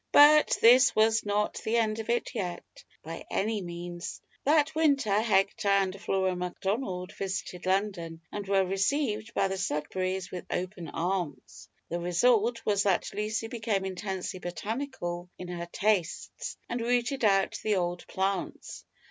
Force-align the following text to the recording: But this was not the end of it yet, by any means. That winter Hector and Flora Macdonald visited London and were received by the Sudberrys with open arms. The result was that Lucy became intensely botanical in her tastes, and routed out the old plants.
But 0.11 0.57
this 0.61 0.95
was 0.95 1.23
not 1.27 1.61
the 1.63 1.77
end 1.77 1.99
of 1.99 2.09
it 2.09 2.33
yet, 2.33 2.83
by 3.03 3.23
any 3.29 3.61
means. 3.61 4.19
That 4.45 4.73
winter 4.73 5.21
Hector 5.21 5.67
and 5.67 6.01
Flora 6.01 6.35
Macdonald 6.35 7.13
visited 7.15 7.67
London 7.67 8.19
and 8.31 8.47
were 8.47 8.65
received 8.65 9.31
by 9.35 9.47
the 9.47 9.59
Sudberrys 9.59 10.31
with 10.31 10.47
open 10.49 10.87
arms. 10.89 11.69
The 11.89 11.99
result 11.99 12.65
was 12.65 12.81
that 12.81 13.13
Lucy 13.13 13.47
became 13.47 13.85
intensely 13.85 14.39
botanical 14.39 15.29
in 15.37 15.49
her 15.49 15.67
tastes, 15.71 16.57
and 16.67 16.81
routed 16.81 17.23
out 17.23 17.59
the 17.61 17.75
old 17.75 18.07
plants. 18.07 18.83